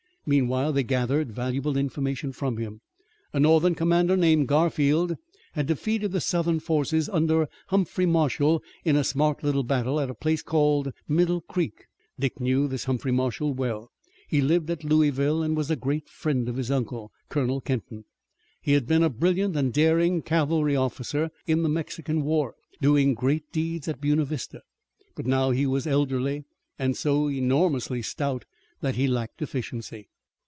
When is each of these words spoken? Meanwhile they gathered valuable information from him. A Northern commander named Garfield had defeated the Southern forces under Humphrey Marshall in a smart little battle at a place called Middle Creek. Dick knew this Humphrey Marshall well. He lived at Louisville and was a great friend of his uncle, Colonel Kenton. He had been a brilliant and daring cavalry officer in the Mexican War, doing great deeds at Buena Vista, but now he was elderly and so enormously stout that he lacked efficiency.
Meanwhile 0.23 0.73
they 0.73 0.83
gathered 0.83 1.31
valuable 1.31 1.75
information 1.75 2.31
from 2.31 2.57
him. 2.57 2.81
A 3.33 3.39
Northern 3.39 3.73
commander 3.73 4.15
named 4.15 4.47
Garfield 4.47 5.15
had 5.53 5.65
defeated 5.65 6.11
the 6.11 6.21
Southern 6.21 6.59
forces 6.59 7.09
under 7.09 7.47
Humphrey 7.69 8.05
Marshall 8.05 8.61
in 8.85 8.95
a 8.95 9.03
smart 9.03 9.43
little 9.43 9.63
battle 9.63 9.99
at 9.99 10.11
a 10.11 10.15
place 10.15 10.43
called 10.43 10.93
Middle 11.07 11.41
Creek. 11.41 11.87
Dick 12.19 12.39
knew 12.39 12.67
this 12.67 12.83
Humphrey 12.83 13.11
Marshall 13.11 13.55
well. 13.55 13.89
He 14.27 14.41
lived 14.41 14.69
at 14.69 14.83
Louisville 14.83 15.41
and 15.41 15.57
was 15.57 15.71
a 15.71 15.75
great 15.75 16.07
friend 16.07 16.47
of 16.47 16.57
his 16.57 16.69
uncle, 16.69 17.11
Colonel 17.29 17.59
Kenton. 17.59 18.05
He 18.61 18.73
had 18.73 18.85
been 18.85 19.01
a 19.01 19.09
brilliant 19.09 19.55
and 19.55 19.73
daring 19.73 20.21
cavalry 20.21 20.75
officer 20.75 21.31
in 21.47 21.63
the 21.63 21.67
Mexican 21.67 22.21
War, 22.21 22.53
doing 22.79 23.15
great 23.15 23.51
deeds 23.51 23.87
at 23.87 23.99
Buena 23.99 24.25
Vista, 24.25 24.61
but 25.15 25.25
now 25.25 25.49
he 25.49 25.65
was 25.65 25.87
elderly 25.87 26.43
and 26.77 26.95
so 26.95 27.27
enormously 27.27 28.03
stout 28.03 28.45
that 28.81 28.95
he 28.95 29.07
lacked 29.07 29.39
efficiency. 29.41 30.07